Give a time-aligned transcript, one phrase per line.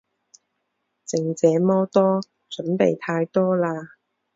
[1.05, 3.97] 剩这么多，準备太多啦